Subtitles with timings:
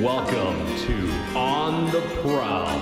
[0.00, 2.80] Welcome to On the Prowl.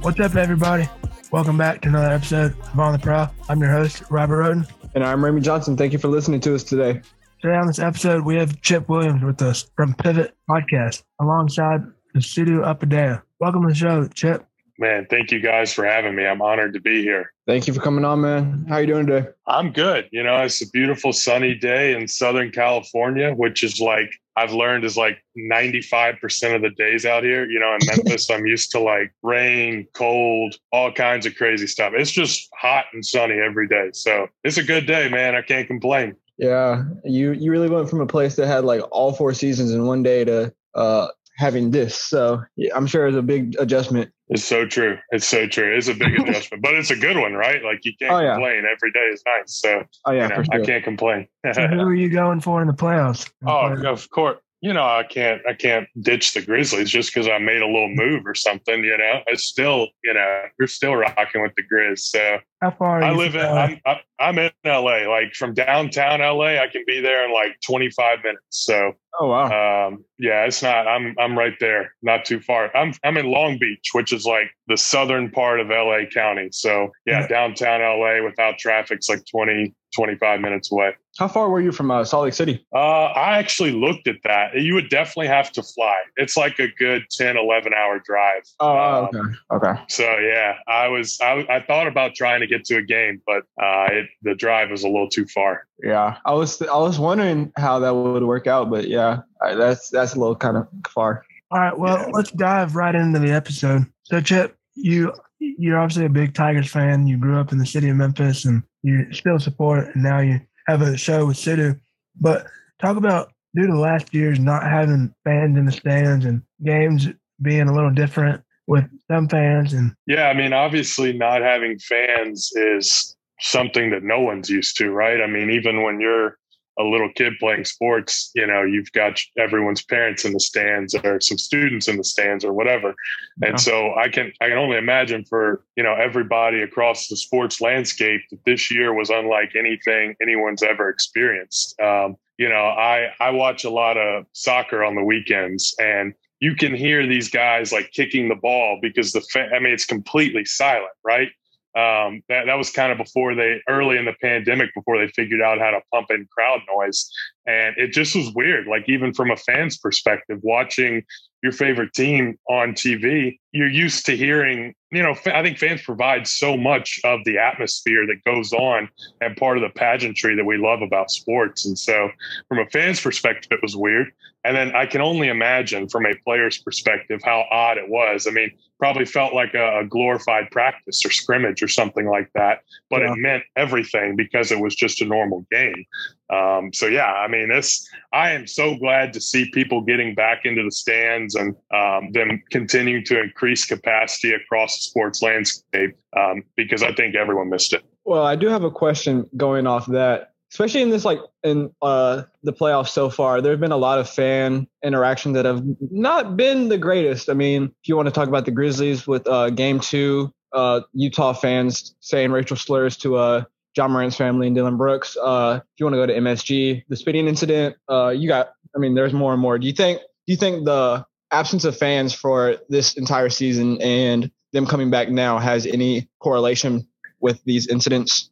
[0.00, 0.88] What's up, everybody?
[1.30, 3.34] Welcome back to another episode of On the Prowl.
[3.50, 4.66] I'm your host, Robert Roden.
[4.94, 5.76] And I'm Remy Johnson.
[5.76, 7.02] Thank you for listening to us today.
[7.42, 11.82] Today on this episode, we have Chip Williams with us from Pivot Podcast alongside
[12.14, 13.20] the studio Upadea.
[13.40, 14.46] Welcome to the show, Chip.
[14.78, 16.26] Man, thank you guys for having me.
[16.26, 17.32] I'm honored to be here.
[17.46, 18.64] Thank you for coming on, man.
[18.68, 19.28] How you doing today?
[19.46, 20.08] I'm good.
[20.12, 24.84] You know, it's a beautiful sunny day in Southern California, which is like I've learned
[24.84, 27.48] is like 95% of the days out here.
[27.48, 31.92] You know, in Memphis, I'm used to like rain, cold, all kinds of crazy stuff.
[31.94, 33.90] It's just hot and sunny every day.
[33.92, 35.34] So it's a good day, man.
[35.34, 36.16] I can't complain.
[36.38, 39.86] Yeah, you you really went from a place that had like all four seasons in
[39.86, 41.08] one day to uh,
[41.42, 42.00] having this.
[42.00, 44.10] So yeah, I'm sure it's a big adjustment.
[44.28, 44.96] It's so true.
[45.10, 45.76] It's so true.
[45.76, 47.62] It's a big adjustment, but it's a good one, right?
[47.62, 48.34] Like you can't Oh, yeah.
[48.34, 48.58] complain.
[48.64, 49.54] Every day is nice.
[49.60, 50.62] So Oh yeah, you know, sure.
[50.62, 51.26] I can't complain.
[51.52, 53.30] So who are you going for in the playoffs?
[53.46, 54.38] Oh, of course.
[54.62, 57.88] You know, I can't I can't ditch the Grizzlies just because I made a little
[57.92, 58.84] move or something.
[58.84, 61.98] You know, it's still you know we're still rocking with the Grizz.
[61.98, 63.80] So How far are I live in I'm,
[64.20, 65.08] I'm in LA.
[65.10, 68.40] Like from downtown LA, I can be there in like 25 minutes.
[68.50, 69.88] So Oh wow.
[69.88, 70.86] um, yeah, it's not.
[70.86, 72.74] I'm I'm right there, not too far.
[72.76, 76.50] I'm I'm in Long Beach, which is like the southern part of LA County.
[76.52, 77.26] So yeah, Yeah.
[77.26, 80.94] downtown LA without traffic's like 20 25 minutes away.
[81.18, 82.64] How far were you from uh, Salt Lake City?
[82.74, 84.54] Uh, I actually looked at that.
[84.54, 85.94] You would definitely have to fly.
[86.16, 88.42] It's like a good 10, 11 hour drive.
[88.60, 89.68] Oh, Um, okay.
[89.68, 89.80] Okay.
[89.88, 93.42] So yeah, I was, I, I thought about trying to get to a game, but,
[93.62, 95.66] uh, it, the drive was a little too far.
[95.82, 99.90] Yeah, I was I was wondering how that would work out, but yeah, I- that's
[99.90, 101.24] that's a little kind of far.
[101.50, 102.10] All right, well, Yeah.
[102.12, 103.84] let's dive right into the episode.
[104.04, 107.06] So, Chip, you you're obviously a big Tigers fan.
[107.08, 109.92] You grew up in the city of Memphis, and you still support.
[109.94, 111.78] And now you have a show with Sidhu.
[112.20, 112.46] But
[112.80, 117.08] talk about due to last year's not having fans in the stands and games
[117.40, 120.28] being a little different with some fans, and Yeah.
[120.28, 125.20] I mean, obviously not having fans is something that no one's used to, right?
[125.20, 126.38] I mean, even when you're
[126.78, 131.20] a little kid playing sports, you know, you've got everyone's parents in the stands or
[131.20, 132.94] some students in the stands or whatever.
[133.40, 133.50] Yeah.
[133.50, 137.60] And so I can I can only imagine for you know everybody across the sports
[137.60, 141.78] landscape that this year was unlike anything anyone's ever experienced.
[141.80, 146.54] Um, you know, I I watch a lot of soccer on the weekends, and you
[146.54, 150.44] can hear these guys like kicking the ball because the fa- I mean it's completely
[150.44, 151.28] silent, right?
[151.74, 155.40] Um, that that was kind of before they early in the pandemic before they figured
[155.40, 157.10] out how to pump in crowd noise,
[157.46, 158.66] and it just was weird.
[158.66, 161.02] Like even from a fan's perspective, watching
[161.42, 166.28] your favorite team on TV, you're used to hearing, you know, I think fans provide
[166.28, 168.88] so much of the atmosphere that goes on
[169.20, 171.66] and part of the pageantry that we love about sports.
[171.66, 172.10] And so,
[172.48, 174.12] from a fan's perspective, it was weird.
[174.44, 178.26] And then I can only imagine from a player's perspective how odd it was.
[178.26, 182.62] I mean, probably felt like a, a glorified practice or scrimmage or something like that,
[182.90, 183.12] but Yeah.
[183.12, 185.84] it meant everything because it was just a normal game.
[186.32, 190.44] Um, so yeah, I mean, this I am so glad to see people getting back
[190.44, 196.42] into the stands and um, them continuing to increase capacity across the sports landscape um,
[196.56, 197.84] because I think everyone missed it.
[198.04, 202.22] Well, I do have a question going off that, especially in this like in uh
[202.42, 203.42] the playoffs so far.
[203.42, 207.28] There have been a lot of fan interaction that have not been the greatest.
[207.28, 210.80] I mean, if you want to talk about the Grizzlies with uh game two, uh
[210.94, 213.44] Utah fans saying racial slurs to uh
[213.76, 215.16] Ja Morant's family and Dillon Brooks.
[215.20, 218.78] Uh if you want to go to MSG, the spitting incident, uh you got I
[218.78, 219.58] mean, there's more and more.
[219.58, 224.30] Do you think do you think the absence of fans for this entire season and
[224.52, 226.86] them coming back now has any correlation
[227.20, 228.28] with these incidents?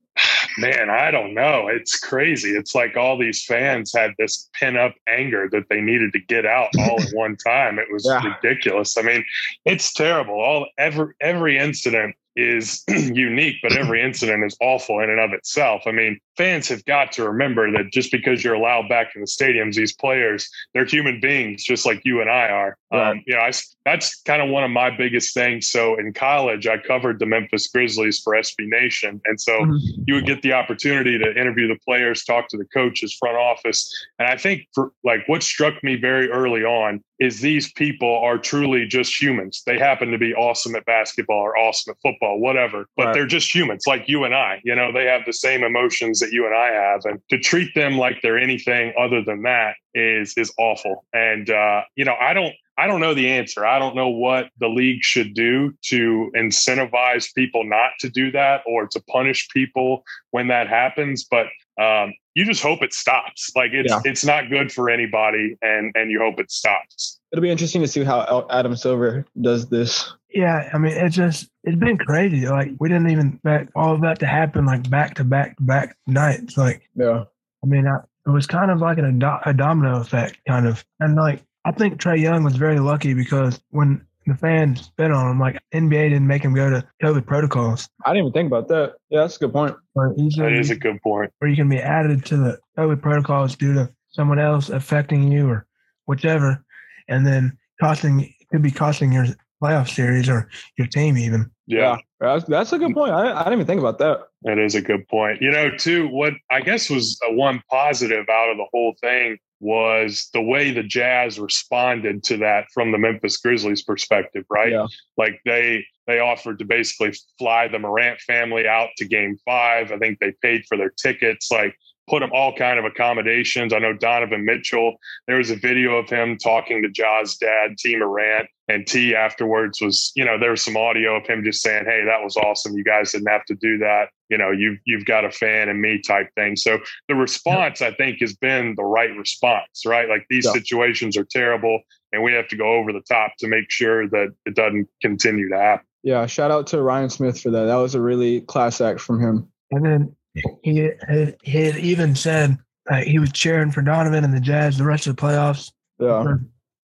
[0.59, 1.69] Man, I don't know.
[1.69, 2.51] It's crazy.
[2.51, 6.45] It's like all these fans had this pent up anger that they needed to get
[6.45, 7.79] out all at one time.
[7.79, 8.35] It was Yeah.
[8.43, 8.99] ridiculous.
[8.99, 9.25] I mean,
[9.65, 10.35] it's terrible.
[10.41, 15.83] All every every incident is unique, but every incident is awful in and of itself.
[15.87, 19.27] I mean, fans have got to remember that just because you're allowed back in the
[19.27, 22.77] stadiums, these players, they're human beings just like you and I are.
[22.93, 23.11] Right.
[23.11, 23.53] Um, you know, I,
[23.85, 25.69] that's kind of one of my biggest things.
[25.69, 29.21] So in college, I covered the Memphis Grizzlies for SB Nation.
[29.27, 29.79] And so Mhm.
[30.07, 33.89] you would get the opportunity to interview the players, talk to the coaches, front office.
[34.19, 38.39] And I think for like what struck me very early on is these people are
[38.39, 39.63] truly just humans.
[39.67, 43.15] They happen to be awesome at basketball or awesome at football, whatever, but Right.
[43.15, 44.61] they're just humans like you and I.
[44.65, 47.05] You know, they have the same emotions that you and I have.
[47.05, 51.05] And to treat them like they're anything other than that is is awful.
[51.13, 53.67] And uh, you know, I don't I don't know the answer.
[53.67, 58.63] I don't know what the league should do to incentivize people not to do that
[58.65, 61.25] or to punish people when that happens.
[61.31, 61.49] But
[61.81, 63.51] Um, you just hope it stops.
[63.57, 64.01] Like it's Yeah.
[64.05, 67.19] it's not good for anybody, and and you hope it stops.
[67.33, 70.13] It'll be interesting to see how Adam Silver does this.
[70.33, 72.47] Yeah, I mean, it's just it's been crazy.
[72.49, 75.63] Like we didn't even expect all of that to happen like back to back to
[75.63, 76.57] back nights.
[76.57, 77.25] Like Yeah.
[77.63, 80.85] I mean, I, it was kind of like an, a, a domino effect, kind of.
[81.01, 85.29] And like I think Trae Young was very lucky because when the fans spit on
[85.33, 87.89] him, like NBA didn't make him go to COVID protocols.
[88.05, 88.95] I didn't even think about that.
[89.09, 89.75] Yeah, that's a good point.
[89.97, 91.33] Or That easily, is a good point.
[91.41, 95.49] or you can be added to the COVID protocols due to someone else affecting you
[95.49, 95.67] or
[96.07, 96.65] whichever,
[97.09, 99.27] and then costing could be costing your
[99.63, 100.49] playoff series or
[100.79, 101.51] your team even.
[101.67, 101.99] Yeah.
[102.21, 103.13] That's, that's a good point.
[103.13, 104.21] I, I didn't even think about that.
[104.43, 105.41] That is a good point.
[105.41, 109.39] You know, too, what I guess was a one positive out of the whole thing
[109.61, 114.73] was the way the Jazz responded to that from the Memphis Grizzlies perspective, right?
[114.73, 114.87] Yeah.
[115.17, 119.93] Like they they offered to basically fly the Morant family out to game 5.
[119.93, 121.77] I think they paid for their tickets like
[122.11, 123.73] put them all kind of accommodations.
[123.73, 124.97] I know Donovan Mitchell,
[125.29, 129.81] there was a video of him talking to Ja's dad, Tee Morant, and Tee afterwards
[129.81, 132.77] was, you know, there was some audio of him just saying, Hey, that was awesome.
[132.77, 134.09] You guys didn't have to do that.
[134.29, 136.57] You know, you've you've got a fan in me type thing.
[136.57, 136.79] So
[137.09, 140.09] the response, I think, has been the right response, right?
[140.09, 140.53] Like these Yeah.
[140.53, 141.81] situations are terrible
[142.13, 145.49] and we have to go over the top to make sure that it doesn't continue
[145.49, 145.87] to happen.
[146.03, 146.27] Yeah.
[146.27, 147.65] Shout out to Ryan Smith for that.
[147.67, 149.49] That was a really class act from him.
[149.73, 150.17] And then
[150.63, 152.57] he had, he had even said
[152.91, 155.71] uh, he was cheering for Donovan and the Jazz the rest of the playoffs.
[155.99, 156.35] Yeah.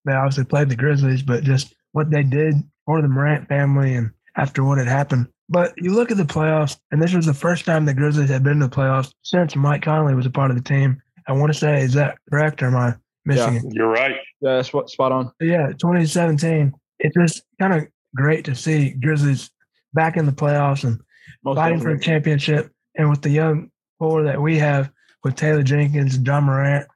[0.05, 2.55] They obviously played the Grizzlies, but just what they did
[2.85, 5.27] for the Morant family and after what had happened.
[5.49, 8.43] But you look at the playoffs, and this was the first time the Grizzlies had
[8.43, 11.01] been to the playoffs since Mike Conley was a part of the team.
[11.27, 12.95] I want to say, is that correct or am I
[13.25, 13.59] missing Yeah.
[13.63, 13.73] it?
[13.73, 14.15] You're right.
[14.41, 14.55] Yeah.
[14.55, 15.31] That's what, spot on.
[15.39, 16.73] But yeah, 2017.
[16.99, 19.49] It's just kind of great to see Grizzlies
[19.93, 20.99] back in the playoffs and
[21.43, 22.71] Most fighting for a championship.
[22.97, 24.91] And with the young core that we have
[25.23, 26.87] with Taylor Jenkins and Ja Morant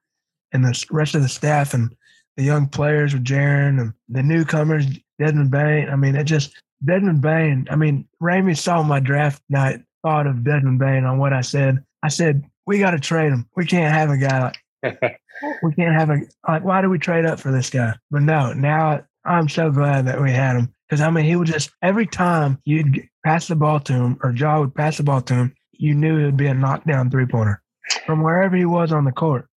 [0.51, 1.95] and the rest of the staff and
[2.37, 4.85] the young players with Jaren and the newcomers,
[5.19, 5.89] Desmond Bane.
[5.89, 7.67] I mean, it just, Desmond Bane.
[7.69, 11.83] I mean, Ramey saw my draft night, thought of Desmond Bane on what I said.
[12.03, 13.47] I said, we got to trade him.
[13.55, 14.51] We can't have a guy
[14.83, 15.19] like,
[15.63, 17.93] we can't have a, like, why do we trade up for this guy?
[18.09, 20.73] But no, now I'm so glad that we had him.
[20.87, 24.31] Because, I mean, he would just, every time you'd pass the ball to him or
[24.31, 27.25] Ja would pass the ball to him, you knew it would be a knockdown three
[27.25, 27.61] pointer
[28.05, 29.47] from wherever he was on the court.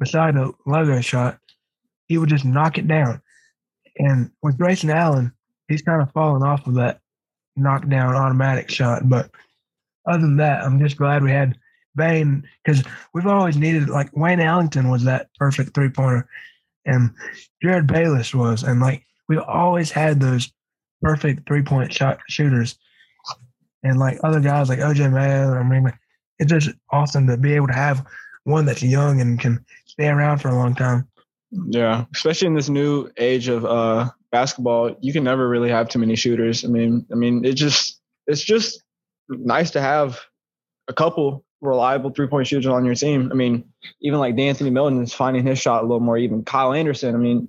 [0.00, 1.38] Beside the logo shot,
[2.06, 3.22] he would just knock it down.
[3.96, 5.32] And with Grayson Allen,
[5.68, 7.00] he's kind of fallen off of that
[7.56, 9.08] knockdown automatic shot.
[9.08, 9.30] But
[10.04, 11.56] other than that, I'm just glad we had
[11.94, 12.82] Bane because
[13.14, 16.28] we've always needed like Wayne Ellington was that perfect three pointer,
[16.86, 17.10] and
[17.62, 20.52] Jerryd Bayless was, and like we always had those
[21.02, 22.78] perfect three point shot shooters,
[23.82, 25.54] and like other guys like OJ Mayo.
[25.54, 25.92] I mean,
[26.38, 28.06] it's just awesome to be able to have
[28.44, 31.08] one that's young and can stay around for a long time.
[31.50, 35.98] Yeah, especially in this new age of uh, basketball, you can never really have too
[35.98, 36.64] many shooters.
[36.64, 38.82] I mean, I mean, it just it's just
[39.28, 40.20] nice to have
[40.88, 43.30] a couple reliable three point shooters on your team.
[43.32, 43.64] I mean,
[44.00, 46.44] even like De'Anthony Melton is finding his shot a little more even.
[46.44, 47.14] Kyle Anderson.
[47.14, 47.48] I mean,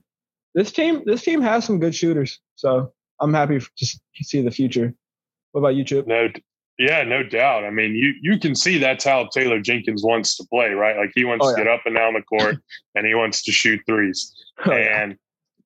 [0.56, 4.94] this team this team has some good shooters, so I'm happy to see the future.
[5.51, 6.07] What about you, Chip?
[6.07, 6.30] No,
[6.78, 7.66] yeah, no doubt.
[7.66, 10.97] I mean, you you can see that's how Taylor Jenkins wants to play, right?
[10.97, 12.57] Like he wants Oh, to get up and down the court,
[12.95, 14.33] and he wants to shoot threes.
[14.66, 15.18] Oh, And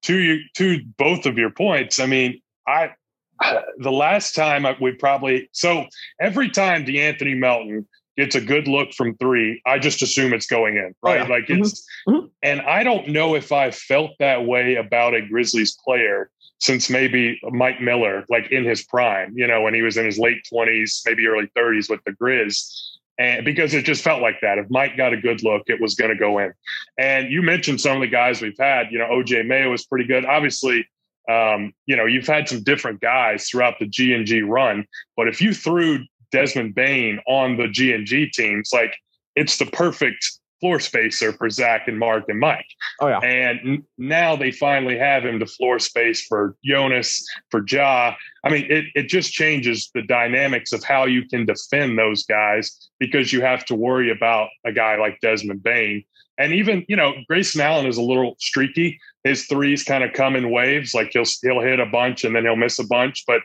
[0.03, 2.91] to you, to both of your points, I mean, I
[3.77, 5.85] the last time I, we probably so
[6.19, 10.75] every time De'Anthony Melton gets a good look from three, I just assume it's going
[10.77, 11.21] in, Oh, right?
[11.21, 11.27] yeah.
[11.27, 11.59] Like Mhm.
[11.59, 12.29] it's, Mhm.
[12.43, 16.29] and I don't know if I felt that way about a Grizzlies player
[16.59, 20.17] since maybe Mike Miller, like in his prime, you know, when he was in his
[20.17, 22.89] late twenties, maybe early thirties with the Grizz.
[23.19, 24.57] And because it just felt like that.
[24.57, 26.51] If Mike got a good look, it was going to go in.
[26.97, 28.91] And you mentioned some of the guys we've had.
[28.91, 30.25] You know, OJ Mayo was pretty good.
[30.25, 30.87] Obviously,
[31.29, 34.85] um, you know, you've had some different guys throughout the G and G run.
[35.15, 35.99] But if you threw
[36.33, 38.97] Desmond Bane on the G and G teams, like
[39.35, 42.65] it's the perfect floor spacer for Zach and Marc and Mike.
[43.01, 47.63] Oh yeah, And n- now they finally have him to floor space for Jonas, for
[47.67, 48.15] Ja.
[48.45, 52.89] I mean, it, it just changes the dynamics of how you can defend those guys
[52.97, 56.05] because you have to worry about a guy like Desmond Bane.
[56.37, 58.99] And even, you know, Grayson Allen is a little streaky.
[59.25, 60.93] His threes kind of come in waves.
[60.93, 63.25] Like he'll he'll hit a bunch and then he'll miss a bunch.
[63.27, 63.41] But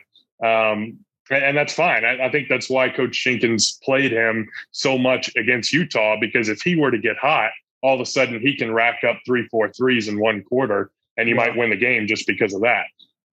[0.47, 0.99] um,
[1.29, 2.05] and, that's fine.
[2.05, 6.61] I, I think that's why Coach Jenkins played him so much against Utah because if
[6.61, 9.71] he were to get hot, all of a sudden he can rack up three, four
[9.71, 11.45] threes in one quarter, and you Yeah.
[11.45, 12.85] might win the game just because of that.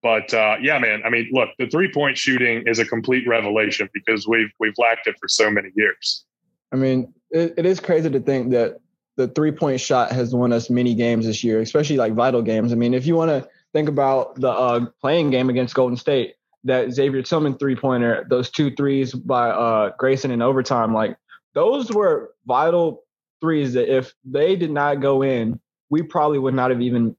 [0.03, 1.01] But uh, yeah, man.
[1.05, 5.07] I mean, look, the three point shooting is a complete revelation because we've we've lacked
[5.07, 6.23] it for so many years.
[6.71, 8.77] I mean, it, it is crazy to think that
[9.15, 12.71] the three point shot has won us many games this year, especially like vital games.
[12.71, 16.35] I mean, if you want to think about the uh, playing game against Golden State,
[16.63, 21.17] that Xavier Tillman three pointer, those two threes by uh, Grayson in overtime, like
[21.53, 23.03] those were vital
[23.41, 25.59] threes that if they did not go in,
[25.89, 27.15] we probably would not have even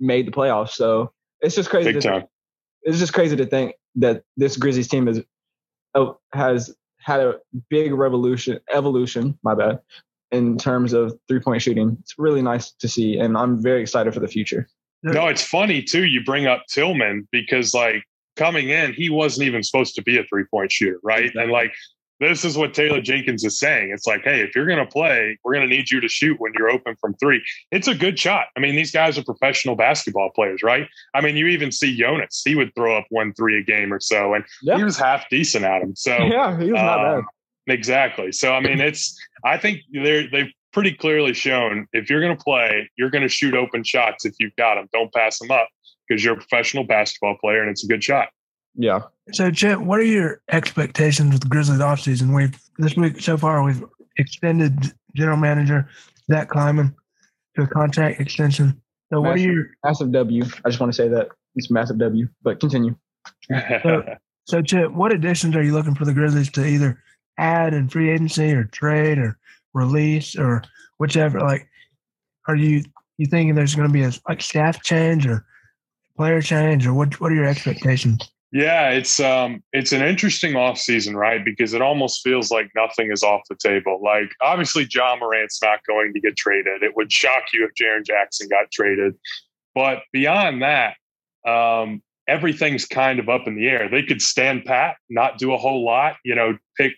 [0.00, 0.70] made the playoffs.
[0.70, 1.92] So it's just crazy.
[1.92, 2.20] Big to time.
[2.20, 2.30] think,
[2.82, 5.22] it's just crazy to think that this Grizzlies team is
[5.94, 9.38] oh, has had a big revolution, evolution.
[9.42, 9.80] My bad.
[10.30, 14.14] In terms of three point shooting, it's really nice to see, and I'm very excited
[14.14, 14.66] for the future.
[15.02, 16.04] No, it's funny too.
[16.04, 18.04] You bring up Tillman because like
[18.36, 21.30] coming in, he wasn't even supposed to be a three point shooter, right?
[21.34, 21.72] And like
[22.20, 23.90] this is what Taylor Jenkins is saying.
[23.92, 26.38] It's like, hey, if you're going to play, we're going to need you to shoot
[26.38, 27.42] when you're open from three.
[27.72, 28.46] It's a good shot.
[28.56, 30.86] I mean, these guys are professional basketball players, right?
[31.14, 33.98] I mean, you even see Jonas; he would throw up one three a game or
[33.98, 34.76] so, and Yeah.
[34.76, 35.96] he was half decent at them.
[35.96, 37.14] So yeah, he was not bad.
[37.18, 37.26] um,
[37.66, 38.32] Exactly.
[38.32, 42.42] So I mean, it's I think they're they've pretty clearly shown if you're going to
[42.42, 44.88] play, you're going to shoot open shots if you've got them.
[44.92, 45.68] Don't pass them up
[46.12, 48.28] because you're a professional basketball player and it's a good shot.
[48.74, 49.00] Yeah.
[49.32, 52.34] So, Chet, what are your expectations with the Grizzlies offseason?
[52.34, 53.82] We've this week so far we've
[54.18, 55.88] extended general manager
[56.30, 56.94] Zach Kleiman
[57.56, 58.80] to a contract extension.
[59.12, 59.50] So, what are Massive.
[59.50, 60.44] your Massive W.
[60.64, 62.28] I just want to say that it's massive W.
[62.42, 62.94] But continue.
[64.46, 64.92] so Chet?
[64.92, 67.02] What additions are you looking for the Grizzlies to either
[67.38, 69.38] add in free agency or trade or
[69.74, 70.62] release or
[70.98, 71.40] whichever?
[71.40, 71.68] Like,
[72.48, 72.82] are you
[73.18, 75.44] you thinking there's going to be a like staff change or
[76.16, 77.20] player change or what?
[77.20, 78.30] What are your expectations?
[78.52, 81.42] Yeah, it's um it's an interesting offseason, right?
[81.42, 84.00] Because it almost feels like nothing is off the table.
[84.02, 86.82] Like obviously Ja Morant's not going to get traded.
[86.82, 89.14] It would shock you if Jaren Jackson got traded.
[89.74, 90.96] But beyond that,
[91.50, 93.88] um, everything's kind of up in the air.
[93.88, 96.92] They could stand pat, not do a whole lot, you know, pick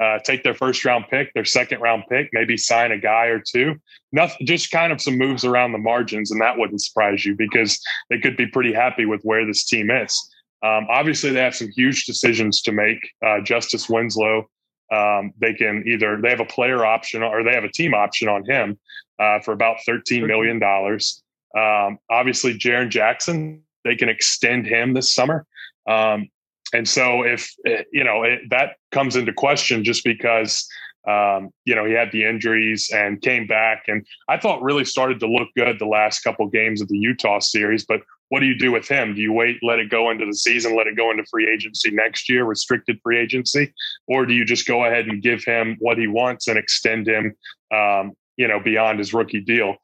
[0.00, 3.40] uh, take their first round pick, their second round pick, maybe sign a guy or
[3.40, 3.74] two.
[4.12, 7.80] Nothing, just kind of some moves around the margins, and that wouldn't surprise you because
[8.08, 10.18] they could be pretty happy with where this team is.
[10.62, 12.98] Um, obviously, they have some huge decisions to make.
[13.24, 14.48] Uh, Justice Winslow,
[14.92, 18.28] um, they can either they have a player option or they have a team option
[18.28, 18.78] on him
[19.18, 21.22] uh, for about thirteen million dollars.
[21.56, 25.46] Um, obviously, Jaren Jackson, they can extend him this summer.
[25.86, 26.28] Um,
[26.72, 30.68] and so, if eh, you know it, that comes into question, just because
[31.08, 35.20] um, you know he had the injuries and came back, and I thought really started
[35.20, 38.56] to look good the last couple games of the Utah series, but what do you
[38.56, 39.14] do with him?
[39.14, 41.90] Do you wait, let it go into the season, let it go into free agency
[41.90, 43.74] next year, restricted free agency,
[44.06, 47.34] or do you just go ahead and give him what he wants and extend him,
[47.74, 49.74] um, you know, beyond his rookie deal?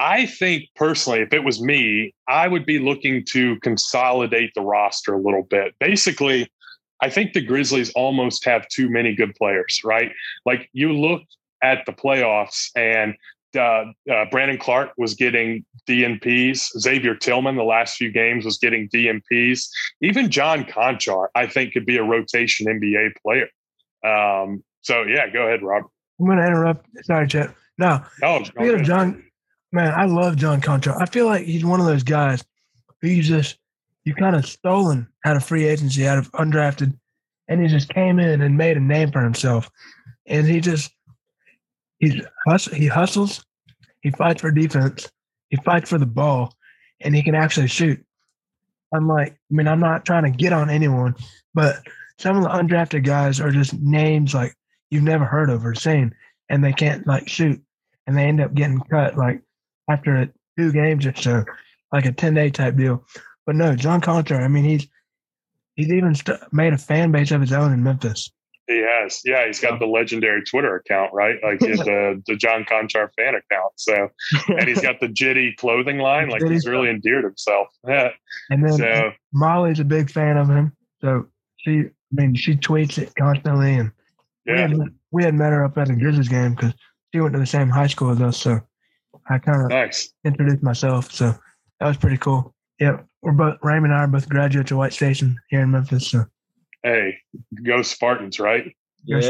[0.00, 5.12] I think personally, if it was me, I would be looking to consolidate the roster
[5.12, 5.74] a little bit.
[5.78, 6.50] Basically,
[7.02, 10.10] I think the Grizzlies almost have too many good players, right?
[10.46, 11.20] Like you look
[11.62, 13.14] at the playoffs and
[13.54, 16.78] uh, uh, Brandon Clarke was getting DNPs.
[16.78, 19.68] Xavier Tillman, the last few games, was getting DNPs.
[20.00, 23.48] Even John Konchar, I think, could be a rotation NBA player.
[24.02, 25.90] Um, so, yeah, go ahead, Robert.
[26.18, 26.86] I'm going to interrupt.
[27.02, 27.54] Sorry, Chet.
[27.76, 29.24] No, Oh, Speaking of John,
[29.72, 31.00] man, I love John Konchar.
[31.00, 32.44] I feel like he's one of those guys
[33.02, 33.58] you just
[34.04, 36.96] you kind of stolen out of free agency, out of undrafted,
[37.48, 39.70] and he just came in and made a name for himself.
[40.26, 40.92] And he just
[41.98, 42.22] he's
[42.72, 43.44] he hustles,
[44.02, 45.10] he fights for defense,
[45.48, 46.54] he fights for the ball,
[47.00, 48.04] and he can actually shoot.
[48.92, 51.14] I'm like, I mean, I'm not trying to get on anyone,
[51.54, 51.82] but
[52.18, 54.54] some of the undrafted guys are just names like
[54.90, 56.14] you've never heard of or seen,
[56.48, 57.62] and they can't like shoot
[58.06, 59.40] and they end up getting cut like
[59.90, 61.44] after two games or so,
[61.92, 63.04] like a ten day type deal.
[63.46, 64.86] But no, John Konchar, I mean, he's
[65.74, 68.30] he's even st- made a fan base of his own in Memphis.
[68.66, 69.20] He has.
[69.24, 71.36] Yeah, he's got the legendary Twitter account, right?
[71.42, 73.72] Like the, the John Konchar fan account.
[73.76, 74.08] So,
[74.48, 76.28] and he's got the Jitty clothing line.
[76.28, 77.68] Like he's really endeared himself.
[77.88, 78.10] Yeah.
[78.50, 82.98] And then So, Molly's a big fan of him, so she, I mean, she tweets
[82.98, 83.90] it constantly, and
[84.46, 84.68] we, yeah.
[84.68, 84.78] had,
[85.10, 86.74] we had met her up at the Grizzlies game because
[87.12, 88.36] she went to the same high school as us.
[88.36, 88.60] So
[89.30, 90.12] I kind of Nice.
[90.24, 91.12] introduced myself.
[91.12, 91.34] So
[91.78, 92.54] that was pretty cool.
[92.80, 93.06] Yep.
[93.22, 96.08] we're both Raymond and I are both graduates of White Station here in Memphis.
[96.10, 96.24] So
[96.82, 97.18] Hey,
[97.62, 98.74] go Spartans, right?
[99.04, 99.20] You're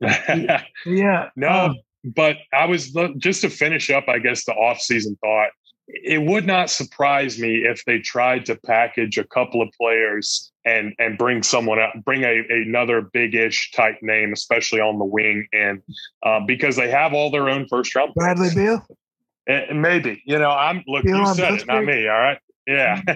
[0.00, 0.62] yeah.
[0.86, 5.50] yeah, no, um, but I was just to finish up, I guess, the off-season thought.
[5.92, 10.94] It would not surprise me if they tried to package a couple of players and
[10.98, 15.82] and bring someone out, bring a another big-ish type name, especially on the wing, and
[16.22, 18.14] uh, because they have all their own first-round.
[18.14, 18.86] Bradley Beal.
[19.48, 21.04] Eh, maybe you know, I'm look.
[21.04, 22.06] Beal You said it, not me.
[22.06, 22.38] All right.
[22.66, 23.00] Yeah.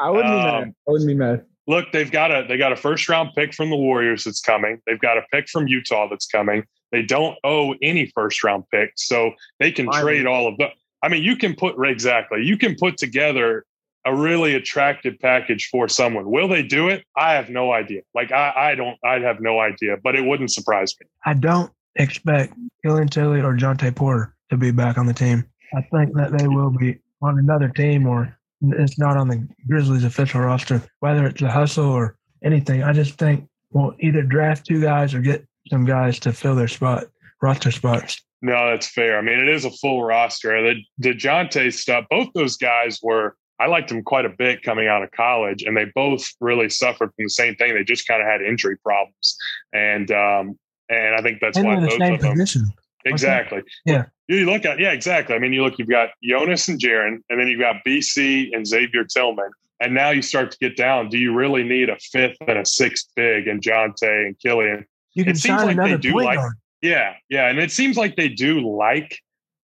[0.00, 0.62] I wouldn't be mad.
[0.62, 1.44] Um, I wouldn't be mad.
[1.66, 4.80] look, they've got a they got a first round pick from the Warriors that's coming.
[4.86, 6.64] They've got a pick from Utah that's coming.
[6.92, 10.02] They don't owe any first round picks, so they can Finally.
[10.02, 10.70] trade all of them.
[11.02, 12.44] I mean, you can put exactly.
[12.44, 13.64] You can put together
[14.04, 16.30] a really attractive package for someone.
[16.30, 17.04] Will they do it?
[17.16, 18.02] I have no idea.
[18.14, 18.98] Like I, I don't.
[19.04, 21.06] I'd have no idea, but it wouldn't surprise me.
[21.24, 25.44] I don't expect Killian Tilly or Jontay Porter to be back on the team.
[25.74, 30.04] I think that they will be on another team or it's not on the Grizzlies
[30.04, 32.82] official roster, whether it's a hustle or anything.
[32.82, 36.68] I just think we'll either draft two guys or get some guys to fill their
[36.68, 37.04] spot,
[37.42, 38.22] roster spots.
[38.40, 39.18] No, that's fair.
[39.18, 40.74] I mean, it is a full roster.
[40.98, 45.02] The DeJounte stuff, both those guys were, I liked them quite a bit coming out
[45.02, 47.74] of college, and they both really suffered from the same thing.
[47.74, 49.36] They just kind of had injury problems.
[49.72, 52.32] And, um, and I think that's And why both of them.
[52.34, 52.62] position.
[53.04, 53.62] Exactly.
[53.84, 54.04] Yeah.
[54.28, 55.34] You look at, yeah, exactly.
[55.34, 58.66] I mean, you look, you've got Jonas and Jaren, and then you've got BC and
[58.66, 59.50] Xavier Tillman.
[59.80, 61.08] And now you start to get down.
[61.08, 64.84] Do you really need a fifth and a sixth big and Jontay and Killian?
[65.14, 66.52] You can It seems sign like they do point like- guard.
[66.82, 69.18] Yeah, yeah, and it seems like they do like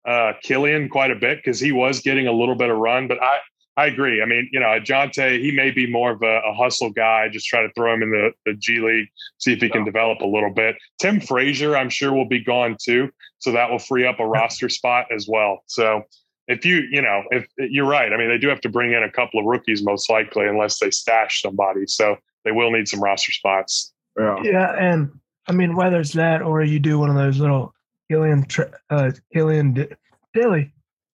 [0.07, 3.07] uh, Killian quite a bit because he was getting a little bit of run.
[3.07, 3.39] But I,
[3.77, 4.21] I agree.
[4.21, 7.29] I mean, you know, Jontay, he may be more of a, a hustle guy.
[7.29, 10.21] Just try to throw him in the, the G League, see if he can develop
[10.21, 10.75] a little bit.
[10.99, 14.69] Tim Frazier, I'm sure, will be gone too, so that will free up a roster
[14.69, 15.63] spot as well.
[15.67, 16.03] So
[16.47, 19.03] if you, you know, if you're right, I mean, they do have to bring in
[19.03, 21.87] a couple of rookies most likely, unless they stash somebody.
[21.87, 23.93] So they will need some roster spots.
[24.19, 24.35] Yeah.
[24.43, 25.11] Yeah, and
[25.47, 27.73] I mean whether it's that or you do one of those little
[28.09, 28.45] Killian
[28.89, 29.87] uh Killian D-
[30.35, 30.73] Tilly,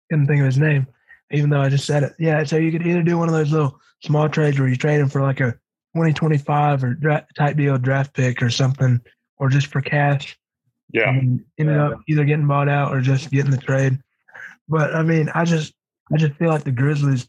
[0.10, 0.88] couldn't think of his name,
[1.32, 2.14] even though I just said it.
[2.20, 5.00] Yeah, so you could either do one of those little small trades where you trade
[5.00, 5.52] him for like a
[5.96, 9.02] 2025 or dra- type deal draft pick or something,
[9.38, 10.38] or just for cash.
[10.92, 11.10] Yeah.
[11.10, 11.90] and ended Yeah.
[11.90, 14.00] up either getting bought out or just getting the trade.
[14.68, 15.74] But I mean, I just
[16.14, 17.28] I just feel like the Grizzlies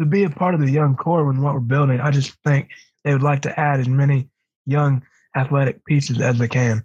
[0.00, 2.00] to be a part of the young core when what we're building.
[2.00, 2.70] I just think
[3.04, 4.28] they would like to add as many
[4.64, 5.02] young
[5.36, 6.82] athletic pieces as they can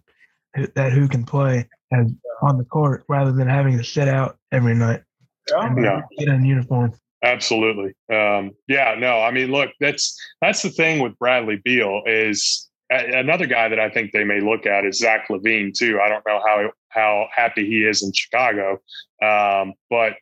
[0.75, 4.73] that who can play as on the court rather than having to sit out every
[4.75, 5.01] night
[5.55, 6.01] and Yeah.
[6.17, 6.93] get in uniform.
[7.23, 7.93] Absolutely.
[8.13, 13.19] Um, yeah, no, I mean, look, that's that's the thing with Bradley Beal is a-
[13.19, 15.99] another guy that I think they may look at is Zach LaVine too.
[15.99, 18.79] I don't know how how happy he is in Chicago,
[19.21, 20.13] um, but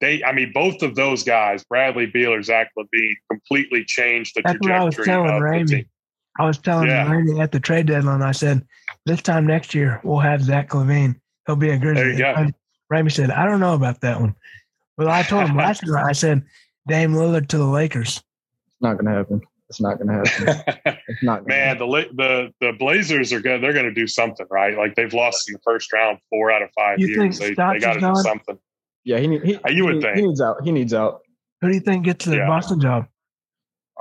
[0.00, 4.42] they, I mean, both of those guys, Bradley Beal or Zach LaVine, completely changed the
[4.44, 5.86] That's what I was trajectory telling of the Ramey.
[6.36, 6.44] Team.
[6.44, 7.10] I was telling Yeah.
[7.10, 8.66] Randy at the trade deadline, I said,
[9.06, 11.16] this time next year, we'll have Zach LaVine.
[11.46, 12.02] He'll be a Grizzly.
[12.02, 12.34] There you go.
[12.36, 12.54] And
[12.92, 14.34] Ramey said, I don't know about that one.
[14.96, 16.42] But I told him last year, I said,
[16.88, 18.18] Dame Lillard to the Lakers.
[18.18, 19.40] It's not gonna happen.
[19.70, 20.98] It's not gonna happen.
[21.08, 21.38] It's not.
[21.46, 23.62] Gonna Man, the the the Blazers are good.
[23.62, 24.76] They're going to do something, right?
[24.76, 27.38] Like they've lost in the first round four out of five You years.
[27.38, 28.58] think They, they got to do something.
[29.04, 30.16] Yeah, he, need- he you would he, think.
[30.16, 30.56] he needs out.
[30.64, 31.20] He needs out.
[31.60, 32.46] Who do you think gets the Yeah.
[32.46, 33.06] Boston job?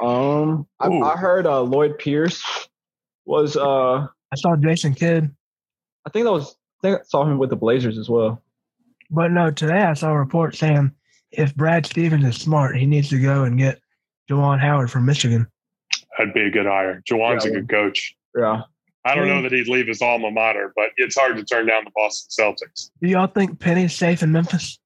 [0.02, 2.44] Um, I, I heard uh, Lloyd Pierce
[3.26, 3.56] was.
[3.56, 5.30] uh I saw Jason Kidd.
[6.06, 6.56] I think that was.
[6.84, 8.42] I think I saw him with the Blazers as well.
[9.12, 10.92] But no, today I saw a report saying
[11.32, 13.80] if Brad Stevens is smart, he needs to go and get
[14.30, 15.48] Juwan Howard from Michigan.
[16.18, 17.02] That'd be a good hire.
[17.10, 17.52] Juwan's Yeah.
[17.52, 18.16] a good coach.
[18.38, 18.62] Yeah.
[19.06, 21.84] I don't know that he'd leave his alma mater, but it's hard to turn down
[21.84, 22.90] the Boston Celtics.
[23.02, 24.80] Do y'all think Penny's safe in Memphis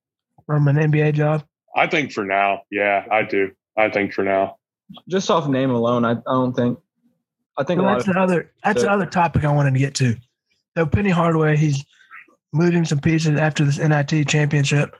[0.47, 1.43] from an NBA job?
[1.75, 3.51] I think for now, yeah, I do.
[3.77, 4.57] I think for now.
[5.07, 6.79] Just off name alone, I, I don't think.
[7.57, 10.15] I think lot that's the other that's the other topic I wanted to get to.
[10.77, 11.83] So Penny Hardaway, he's
[12.53, 14.95] losing some pieces after this NIT championship.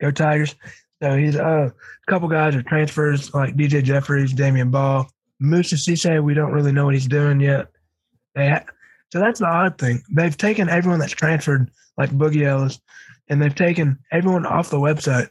[0.00, 0.54] Go Tigers.
[1.02, 5.06] So he's uh, a couple guys are transfers like DJ Jeffries, Damion Baugh,
[5.40, 6.22] Moussa Cisse.
[6.22, 7.68] We don't really know what he's doing yet.
[8.34, 8.64] They ha-
[9.12, 10.02] so that's the odd thing.
[10.10, 12.80] They've taken everyone that's transferred, like Boogie Ellis,
[13.28, 15.28] and they've taken everyone off the website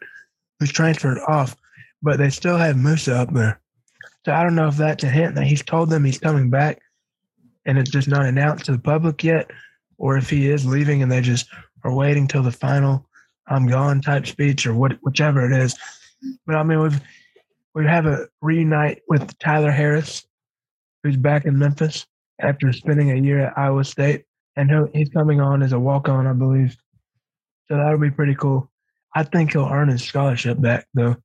[0.60, 1.56] who's transferred off,
[2.02, 3.60] but they still have Moussa up there.
[4.26, 6.82] So I don't know if that's a hint that he's told them he's coming back
[7.66, 9.52] and it's just not announced to the public yet,
[9.98, 11.48] or if he is leaving and they just
[11.84, 13.06] are waiting till the final
[13.48, 15.76] I'm gone type speech or what whichever it is.
[16.46, 17.02] But I mean we've
[17.76, 20.26] we have a reunite with Tyler Harris,
[21.04, 22.06] who's back in Memphis
[22.40, 24.26] after spending a year at Iowa State.
[24.56, 26.78] And he's coming on as a walk on, I believe.
[27.68, 28.70] So that'll be pretty cool.
[29.16, 31.16] I think he'll earn his scholarship back though.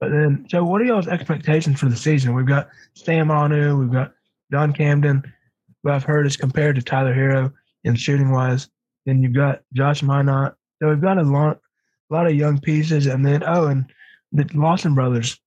[0.00, 2.34] But then, so what are y'all's expectations for the season?
[2.34, 4.12] We've got Sam Anu, we've got
[4.50, 5.22] Don Camden,
[5.82, 7.52] who I've heard is compared to Tyler Herro
[7.84, 8.68] in shooting wise.
[9.06, 10.54] Then you've got Josh Minott.
[10.80, 11.58] So we've got a lot,
[12.10, 13.86] a lot of young pieces, and then oh, and
[14.32, 15.38] the Lawson brothers.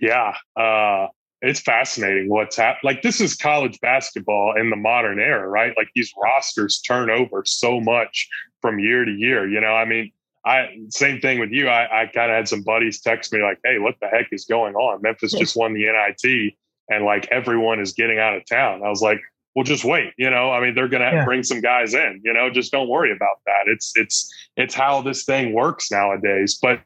[0.00, 1.08] Yeah, uh,
[1.42, 2.84] it's fascinating what's happened.
[2.84, 5.74] Like this is college basketball in the modern era, right?
[5.76, 8.28] Like these rosters turn over so much
[8.62, 9.48] from year to year.
[9.48, 10.12] You know, I mean,
[10.44, 11.68] I same thing with you.
[11.68, 14.44] I, I kind of had some buddies text me like, "Hey, what the heck is
[14.46, 15.02] going on?
[15.02, 16.54] Memphis just won the NIT,
[16.88, 19.20] and like everyone is getting out of town." I was like,
[19.54, 20.12] "Well, just wait.
[20.16, 21.24] You know, I mean, they're going to Yeah.
[21.24, 22.22] bring some guys in.
[22.24, 23.64] You know, just don't worry about that.
[23.66, 26.80] It's it's it's how this thing works nowadays." But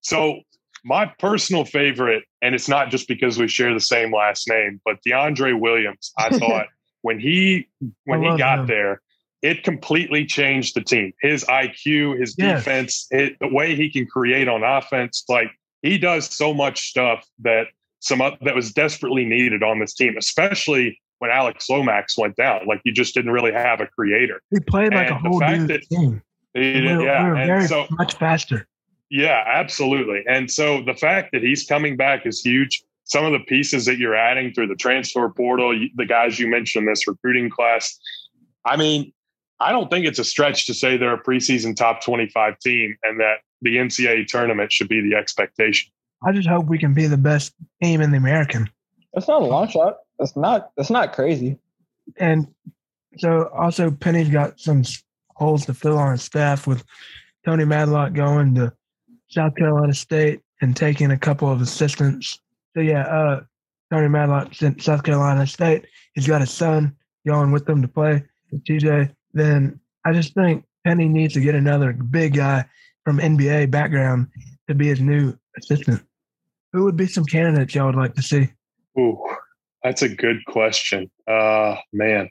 [0.00, 0.40] so
[0.84, 4.98] my personal favorite, and it's not just because we share the same last name, but
[5.06, 6.12] DeAndre Williams.
[6.16, 6.68] I thought
[7.02, 7.68] when he
[8.04, 8.66] when he got him.
[8.68, 9.02] there,
[9.46, 11.12] it completely changed the team.
[11.22, 12.58] His IQ, his Yes.
[12.64, 15.50] defense, it, the way he can create on offense, like
[15.82, 17.68] he does so much stuff that
[18.00, 22.66] some that was desperately needed on this team, especially when Alex Lomax went down.
[22.66, 24.42] Like you just didn't really have a creator.
[24.50, 26.22] He played like a And the whole new that- team.
[26.54, 28.66] He We were, yeah, we were and very so much faster.
[29.10, 30.24] yeah, absolutely.
[30.28, 32.82] And so the fact that he's coming back is huge.
[33.04, 36.84] Some of the pieces that you're adding through the transfer portal, the guys you mentioned
[36.84, 37.98] in this recruiting class.
[38.64, 39.12] I mean,
[39.60, 43.20] I don't think it's a stretch to say they're a preseason top 25 team and
[43.20, 45.90] that the NCAA tournament should be the expectation.
[46.24, 48.68] I just hope we can be the best team in the American.
[49.14, 49.96] That's not a long shot.
[50.18, 50.70] That's not.
[50.76, 51.58] That's not crazy.
[52.18, 52.48] And
[53.18, 54.82] so also Penny's got some
[55.34, 56.84] holes to fill on his staff with
[57.44, 58.72] Tony Madlock going to
[59.28, 62.40] South Carolina State and taking a couple of assistants.
[62.74, 63.40] So yeah, uh,
[63.92, 65.86] Tony Madlock sent South Carolina State.
[66.14, 69.14] He's got a son going with them to play with TJ.
[69.36, 72.64] Then I just think Penny needs to get another big guy
[73.04, 74.28] from NBA background
[74.66, 76.02] to be his new assistant.
[76.72, 78.48] Who would be some candidates y'all would like to see?
[78.98, 79.22] Ooh,
[79.82, 81.10] that's a good question.
[81.28, 82.30] Uh man.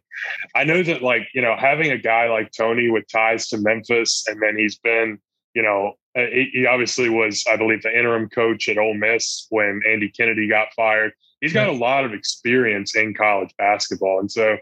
[0.56, 4.26] I know that like, you know, having a guy like Tony with ties to Memphis
[4.28, 5.20] and then he's been,
[5.54, 9.46] you know, uh, he he obviously was, I believe, the interim coach at Ole Miss
[9.52, 11.14] when Andy Kennedy got fired.
[11.40, 14.20] He's got a lot of experience in college basketball.
[14.20, 14.58] And so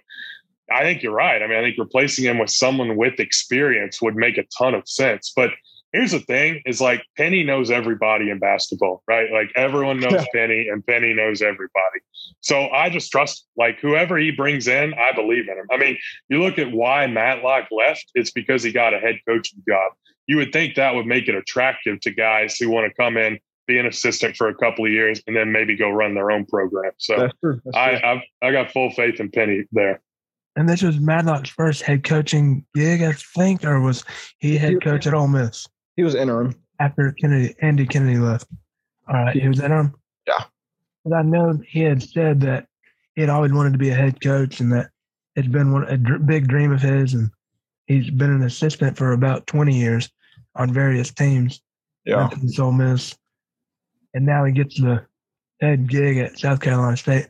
[0.73, 1.41] I think you're right.
[1.41, 4.87] I mean, I think replacing him with someone with experience would make a ton of
[4.87, 5.31] sense.
[5.35, 5.51] But
[5.93, 9.31] here's the thing is like Penny knows everybody in basketball, right?
[9.31, 10.25] Like everyone knows Yeah.
[10.33, 11.99] Penny and Penny knows everybody.
[12.41, 15.67] So I just trust like whoever he brings in, I believe in him.
[15.71, 15.97] I mean,
[16.29, 19.93] you look at why Madlock left, it's because he got a head coaching job.
[20.27, 23.39] You would think that would make it attractive to guys who want to come in,
[23.67, 26.45] be an assistant for a couple of years, and then maybe go run their own
[26.45, 26.91] program.
[26.97, 27.61] So That's.
[27.65, 28.01] That's I.
[28.03, 30.01] I've I got full faith in Penny there.
[30.55, 34.03] And this was Madlock's first head coaching gig, I think, or was
[34.37, 36.55] he head coach at Ole Miss he was interim.
[36.79, 38.47] after Kennedy, Andy Kennedy left?
[39.07, 39.93] All right, he was interim.
[40.27, 40.43] Yeah.
[41.03, 42.67] But I know he had said that
[43.15, 44.89] he had always wanted to be a head coach, and that
[45.35, 47.31] it's been one a dr- big dream of his, and
[47.87, 50.09] he's been an assistant for about twenty years
[50.55, 51.61] on various teams.
[52.05, 52.27] Yeah.
[52.29, 53.17] Memphis, Ole Miss,
[54.13, 55.05] and now he gets the
[55.61, 57.27] head gig at South Carolina State,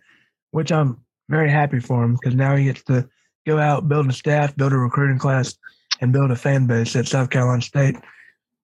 [0.51, 3.07] which I'm very happy for him because now he gets to
[3.45, 5.55] go out, build a staff, build a recruiting class,
[6.01, 7.95] and build a fan base at South Carolina State,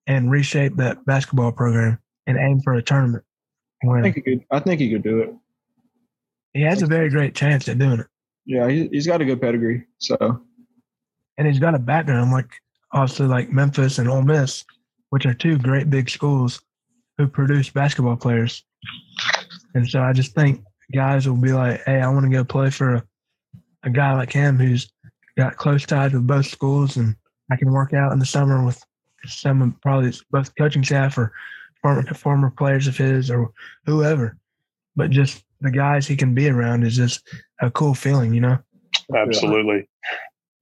[0.06, 3.24] and reshape that basketball program and aim for a tournament.
[3.82, 4.44] I think he could.
[4.50, 5.34] I think he could do it.
[6.52, 8.06] He has a very great chance at doing it,
[8.44, 9.86] Yeah, he, he's got a good pedigree.
[9.98, 10.42] So
[11.38, 12.50] and he's got a background like
[12.92, 14.64] also like Memphis and Ole Miss,
[15.08, 16.60] which are two great big schools
[17.16, 18.64] who produce basketball players.
[19.74, 22.70] And so I just think guys will be like, hey, I want to go play
[22.70, 23.04] for a,
[23.84, 24.90] a guy like him who's
[25.36, 27.16] got close ties with both schools, and
[27.50, 28.82] I can work out in the summer with
[29.26, 31.32] some of probably both coaching staff or
[31.82, 33.50] former former players of his or
[33.86, 34.36] whoever.
[34.96, 37.28] But just the guys he can be around is just
[37.60, 38.58] a cool feeling, you know.
[39.14, 39.88] Absolutely.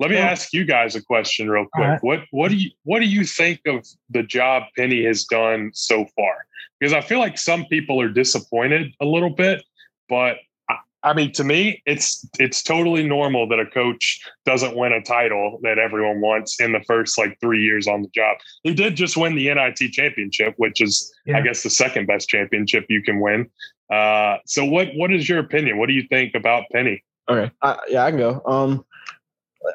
[0.01, 1.85] Let me Well- ask you guys a question real quick.
[1.85, 2.03] All right.
[2.03, 6.07] What what do you what do you think of the job Penny has done so
[6.17, 6.47] far?
[6.79, 9.65] Because I feel like some people are disappointed a little bit,
[10.09, 10.37] but
[10.69, 15.03] I, I mean to me it's it's totally normal that a coach doesn't win a
[15.03, 18.37] title that everyone wants in the first like 3 years on the job.
[18.63, 21.39] He did just win the NIT championship, which is Yeah.
[21.39, 23.49] I guess the second best championship you can win.
[23.93, 25.79] Uh, so what what is your opinion?
[25.79, 27.03] What do you think about Penny?
[27.29, 28.43] okay, I, yeah, I can go.
[28.47, 28.85] Um,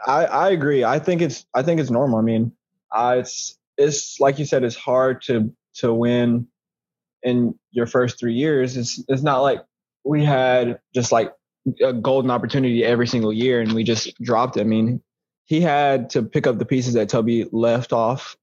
[0.08, 0.84] I I agree.
[0.84, 2.19] I think it's I think it's normal.
[2.19, 2.52] I mean,
[2.91, 6.48] uh, it's it's like you said, it's hard to to win
[7.24, 8.78] in your first three years.
[8.78, 9.63] It's it's not like
[10.03, 11.33] we had just like
[11.81, 14.61] a golden opportunity every single year and we just dropped it.
[14.61, 15.01] I mean,
[15.45, 18.37] he had to pick up the pieces that Tubby left off,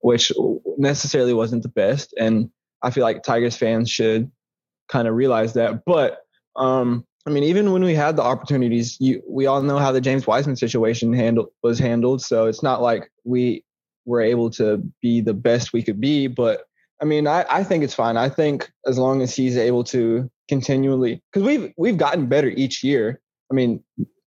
[0.00, 0.32] which
[0.78, 2.14] necessarily wasn't the best.
[2.18, 2.50] And
[2.82, 4.30] I feel like Tigers fans should
[4.88, 5.84] kind of realize that.
[5.84, 6.20] But
[6.56, 10.00] um, I mean, even when we had the opportunities, you, we all know how the
[10.00, 12.22] James Wiseman situation handled was handled.
[12.22, 13.64] So it's not like we
[14.04, 16.26] were able to be the best we could be.
[16.26, 16.64] But
[17.00, 18.16] I mean, I, I think it's fine.
[18.16, 22.84] I think as long as he's able to continually, because we've we've gotten better each
[22.84, 23.18] year.
[23.50, 23.82] I mean,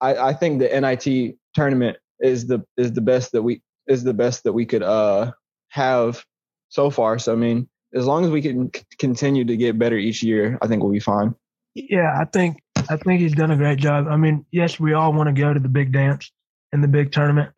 [0.01, 4.15] I, I think the NIT tournament is the is the best that we is the
[4.15, 5.31] best that we could uh
[5.69, 6.25] have
[6.69, 7.19] so far.
[7.19, 10.57] So I mean, as long as we can c- continue to get better each year,
[10.59, 11.35] I think we'll be fine.
[11.75, 12.57] Yeah, I think
[12.89, 14.07] I think he's done a great job.
[14.09, 16.31] I mean, yes, we all want to go to the big dance
[16.73, 17.51] and the big tournament,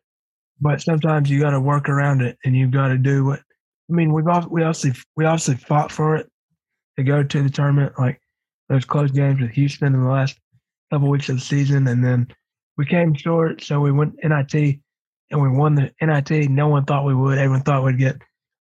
[0.60, 3.40] but sometimes you got to work around it and you've got to do what.
[3.90, 6.30] I mean, we've all, we also we also fought for it
[6.98, 8.20] to go to the tournament, like
[8.70, 10.38] those close games with Houston in the last
[10.90, 12.28] couple weeks of the season, and then
[12.78, 14.78] we came short, so we went NIT
[15.30, 16.48] and we won the NIT.
[16.48, 17.36] No one thought we would.
[17.36, 18.16] Everyone thought we'd get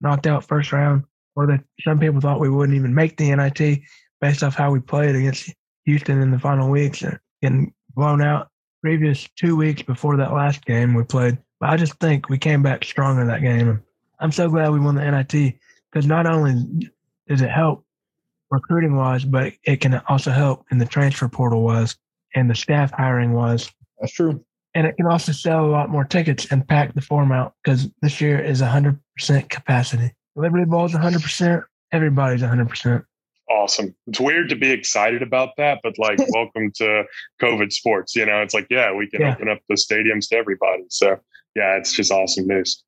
[0.02, 1.04] knocked out first round,
[1.36, 3.80] or that some people thought we wouldn't even make the NIT
[4.22, 5.52] based off how we played against
[5.86, 8.50] Houston in the final weeks and getting blown out.
[8.82, 12.62] Previous two weeks before that last game we played, but I just think we came
[12.62, 13.82] back stronger that game.
[14.20, 15.56] I'm so glad we won the NIT
[15.90, 16.90] because not only
[17.30, 17.86] does it help
[18.54, 21.98] recruiting wise, but it can also help in the transfer portal wise
[22.36, 23.72] and the staff hiring wise.
[24.00, 24.44] That's true.
[24.76, 27.90] And it can also sell a lot more tickets and pack the form out because
[28.02, 28.98] this year is 100%
[29.50, 30.12] capacity.
[30.36, 31.64] Liberty Bowl is 100%.
[31.92, 33.04] Everybody's 100%.
[33.50, 33.94] Awesome.
[34.08, 37.04] It's weird to be excited about that, but like, welcome to
[37.42, 38.16] COVID sports.
[38.16, 39.34] You know, it's like, yeah, we can Yeah.
[39.34, 40.84] open up the stadiums to everybody.
[40.90, 41.20] So,
[41.56, 42.84] yeah, it's just awesome news.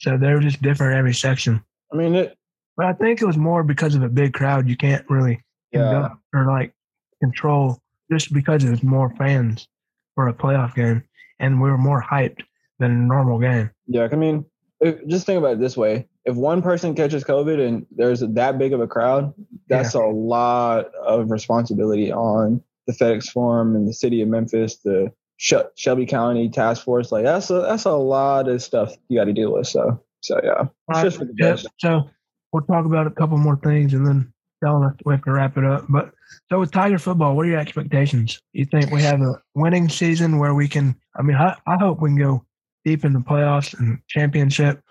[0.00, 1.62] So they're just different every section.
[1.92, 2.37] I mean, it,
[2.78, 4.68] But I think it was more because of a big crowd.
[4.68, 6.72] You can't really yeah, or like
[7.20, 9.66] control just because there's more fans
[10.14, 11.02] for a playoff game,
[11.40, 12.42] and we were more hyped
[12.78, 13.70] than a normal game.
[13.88, 14.08] yeah.
[14.10, 14.46] I mean,
[14.80, 18.58] if, just think about it this way: if one person catches COVID and there's that
[18.58, 19.34] big of a crowd,
[19.68, 25.12] that's a lot of responsibility on the FedEx Forum and the city of Memphis, the
[25.36, 27.10] Shelby County Task Force.
[27.10, 29.66] Like that's a that's a lot of stuff you got to deal with.
[29.66, 31.02] So, so yeah, Right.
[31.02, 31.60] just for the Yep.
[31.78, 32.08] So
[32.52, 34.32] we'll talk about a couple more things, and then
[34.62, 35.84] telling us we have to wrap it up.
[35.88, 36.12] But
[36.50, 38.40] so with Tiger football, what are your expectations?
[38.52, 40.96] You think we have a winning season where we can?
[41.16, 42.44] I mean, I, I hope we can go
[42.84, 44.82] deep in the playoffs and championship,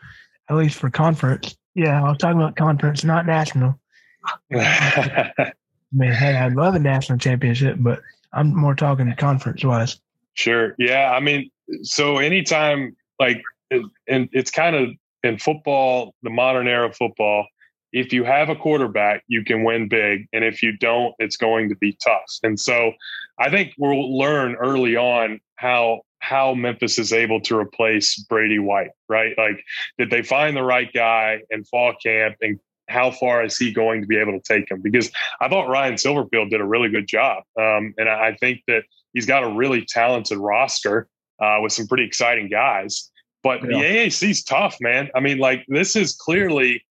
[0.50, 1.56] at least for conference.
[1.76, 3.80] Yeah, I was talking about conference, not national.
[4.54, 5.54] I
[5.91, 8.02] mean, hey, I'd love a national championship, but
[8.34, 10.00] I'm more talking conference wise.
[10.34, 10.76] Sure.
[10.78, 11.12] Yeah.
[11.12, 11.50] I mean,
[11.84, 13.41] so anytime, like,
[13.72, 14.89] and it's kind of
[15.23, 17.47] in football, the modern era of football,
[17.93, 20.27] if you have a quarterback, you can win big.
[20.34, 22.32] And if you don't, it's going to be tough.
[22.43, 22.93] And so
[23.39, 28.89] I think we'll learn early on how how Memphis is able to replace Brady White,
[29.08, 29.34] right?
[29.38, 29.63] Like,
[29.97, 34.01] did they find the right guy in fall camp and how far is he going
[34.01, 34.82] to be able to take him?
[34.82, 37.43] Because I thought Ryan Silverfield did a really good job.
[37.60, 41.08] Um, and I think that he's got a really talented roster
[41.39, 43.12] uh, with some pretty exciting guys.
[43.48, 45.10] But the AAC's tough, man.
[45.16, 46.84] I mean, like this is clearly,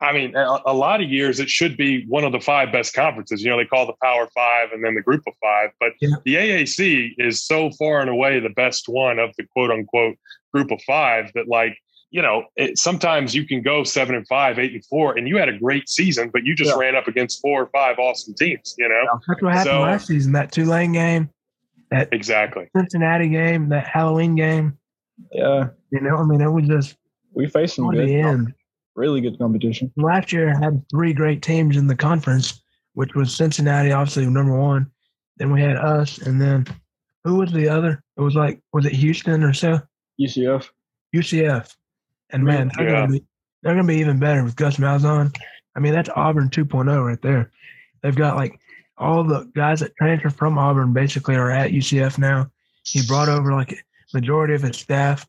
[0.00, 2.92] I mean, a, a lot of years it should be one of the five best
[2.94, 3.42] conferences.
[3.42, 6.16] You know, they call the Power Five and then the Group of Five, but Yeah.
[6.24, 10.16] the AAC is so far and away the best one of the quote unquote
[10.52, 11.76] Group of Five that, like,
[12.10, 15.36] you know, it, sometimes you can go seven and five, eight and four, and you
[15.38, 16.78] had a great season, but you just Yeah.
[16.78, 18.74] ran up against four or five awesome teams.
[18.76, 20.32] You know, That's what happened So- last season.
[20.32, 21.30] That Tulane game,
[21.90, 22.68] that exactly.
[22.76, 24.76] Cincinnati game, that Halloween game.
[25.32, 26.96] Yeah, You know, I mean, it was just
[27.34, 28.52] we faced some on good, the end.
[28.94, 29.92] really good competition.
[29.96, 32.62] last year had three great teams in the conference,
[32.94, 34.90] which was Cincinnati, obviously number one.
[35.38, 36.66] Then we had us, and then
[37.24, 38.02] who was the other?
[38.16, 39.80] It was like was it Houston or so?
[40.20, 40.68] UCF.
[41.14, 41.74] UCF.
[42.30, 43.00] And man, they're Yeah.
[43.00, 43.24] gonna be
[43.62, 45.34] they're gonna be even better with Gus Malzahn.
[45.76, 47.50] I mean, that's Auburn 2.0 right there.
[48.02, 48.58] They've got like
[48.98, 52.50] all the guys that transferred from Auburn basically are at UCF now.
[52.84, 53.76] He brought over like a
[54.14, 55.26] majority of his staff.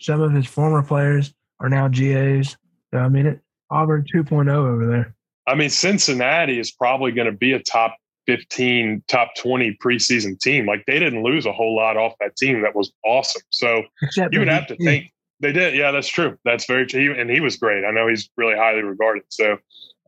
[0.00, 2.56] Some of his former players are now GAs.
[2.92, 3.40] So I mean, it
[3.70, 5.14] Auburn 2.0 over there.
[5.46, 10.66] I mean, Cincinnati is probably going to be a top 15, top 20 preseason team.
[10.66, 12.62] Like they didn't lose a whole lot off that team.
[12.62, 13.42] That was awesome.
[13.50, 14.84] So Except you would have to VP.
[14.84, 15.74] think they did.
[15.74, 16.36] Yeah, that's true.
[16.44, 17.14] That's very true.
[17.18, 17.84] And he was great.
[17.84, 19.24] I know he's really highly regarded.
[19.28, 19.58] So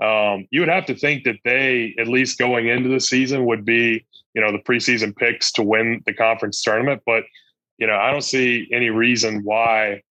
[0.01, 3.65] um, you would have to think that they, at least going into the season, would
[3.65, 4.05] be,
[4.35, 7.03] you know, the preseason picks to win the conference tournament.
[7.07, 7.25] But,
[7.79, 10.03] you know, I don't see any reason why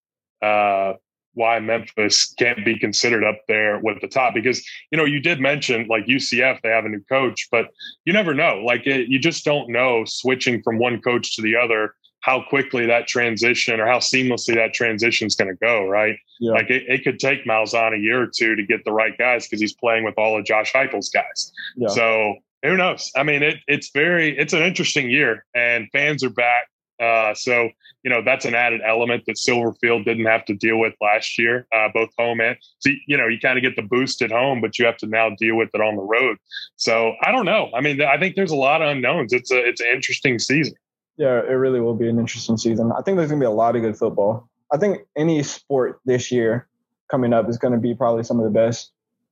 [0.42, 0.94] uh,
[1.34, 5.40] why Memphis can't be considered up there with the top because you know you did
[5.40, 7.68] mention like UCF they have a new coach but
[8.06, 8.62] you never know.
[8.66, 12.86] Like it, you just don't know switching from one coach to the other how quickly
[12.86, 16.18] that transition or how seamlessly that transition is going to go right?
[16.40, 16.52] Yeah.
[16.52, 19.48] like it, it could take Malzahn a year or two to get the right guys
[19.48, 21.52] because he's playing with all of Josh Heupel's guys.
[21.78, 21.88] Yeah.
[21.90, 23.10] so who knows?
[23.16, 26.68] I mean it, it's very it's an interesting year and fans are back
[27.02, 27.70] uh, so
[28.04, 31.68] you know that's an added element that Silverfield didn't have to deal with last year,
[31.76, 34.62] uh, both home and so you know you kind of get the boost at home,
[34.62, 36.38] but you have to now deal with it on the road.
[36.76, 37.70] So I don't know.
[37.76, 39.34] I mean, I think there's a lot of unknowns.
[39.34, 40.76] It's a it's an interesting season.
[41.18, 42.92] Yeah, it really will be an interesting season.
[42.92, 44.48] I think there's gonna be a lot of good football.
[44.72, 46.68] I think any sport this year
[47.10, 48.92] coming up is going to be probably some of the best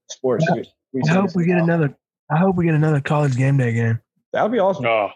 [0.09, 0.45] sports.
[0.49, 0.55] Yeah.
[0.55, 1.63] we, we I hope we get now.
[1.63, 1.97] another.
[2.29, 3.99] I hope we get another college game day game.
[4.33, 4.85] That would be awesome.
[4.85, 5.15] Oh That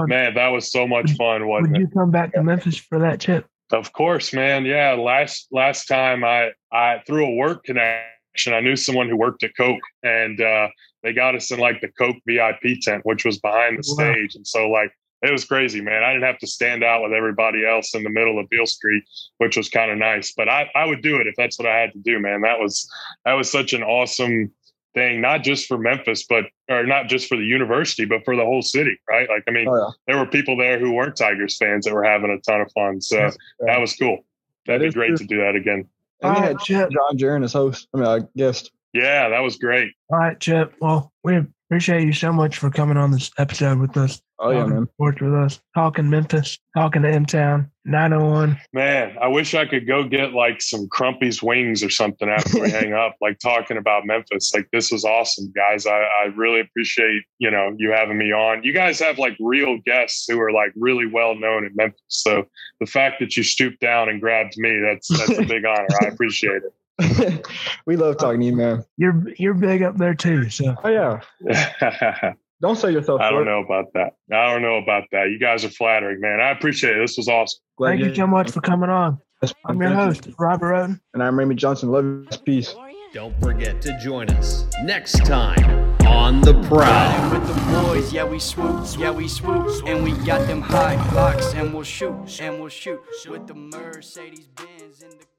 [0.00, 1.80] would, man, that was so much fun, wasn't would it?
[1.80, 3.46] you come back to Memphis for that chip?
[3.70, 4.64] Of course, man.
[4.64, 9.42] Yeah, last last time I I through a work connection, I knew someone who worked
[9.44, 10.68] at Coke, and uh,
[11.02, 14.12] they got us in like the Coke VIP tent, which was behind the Wow.
[14.12, 16.02] stage, and so like it was crazy, man.
[16.02, 19.04] I didn't have to stand out with everybody else in the middle of Beale Street,
[19.38, 20.32] which was kind of nice.
[20.36, 22.42] But I I would do it if that's what I had to do, man.
[22.42, 22.90] That was
[23.24, 24.52] that was such an awesome
[24.94, 28.44] thing, not just for Memphis, but or not just for the university, but for the
[28.44, 29.28] whole city, right?
[29.28, 29.90] Like, I mean, Oh, yeah.
[30.06, 33.00] there were people there who weren't Tigers fans that were having a ton of fun.
[33.00, 34.24] So that was cool.
[34.66, 35.16] That'd That be great true.
[35.18, 35.88] to do that again.
[36.22, 36.90] And we had Chip.
[36.90, 37.88] John Jaron as host.
[37.94, 38.70] I mean, I guessed.
[38.92, 39.92] Yeah, that was great.
[40.10, 40.74] All right, Chip.
[40.80, 44.20] Well, we appreciate you so much for coming on this episode with us.
[44.44, 44.88] Oh yeah, talking man.
[44.94, 48.58] sports with us, talking Memphis, talking to M Town, 901.
[48.72, 52.70] Man, I wish I could go get like some Crumpy's wings or something after we
[52.72, 54.52] hang up, like talking about Memphis.
[54.52, 55.86] Like this was awesome, guys.
[55.86, 58.64] I, I really appreciate, you know, you having me on.
[58.64, 62.02] You guys have like real guests who are like really well known in Memphis.
[62.08, 62.44] So
[62.80, 65.86] the fact that you stooped down and grabbed me, that's that's a big honor.
[66.02, 67.46] I appreciate it.
[67.86, 68.84] we love talking to you, man.
[68.96, 70.50] You're you're big up there too.
[70.50, 72.32] So Oh yeah.
[72.62, 72.66] it.
[72.66, 73.44] Don't sell yourself I short.
[73.44, 74.12] don't know about that.
[74.32, 75.30] I don't know about that.
[75.30, 76.40] You guys are flattering, man.
[76.40, 77.00] I appreciate it.
[77.00, 77.60] This was awesome.
[77.76, 79.18] Glad thank you so much for coming on.
[79.64, 81.00] I'm your host, Robert Roden.
[81.14, 81.90] And I'm Remy Johnson.
[81.90, 82.26] Love you.
[82.44, 82.74] Peace.
[83.12, 87.30] Don't forget to join us next time on The Prowl.
[87.30, 91.52] With the boys, yeah we swoop, yeah we swoop, and we got them high blocks,
[91.52, 95.31] and we'll shoot, and we'll shoot with the Mercedes Benz in the.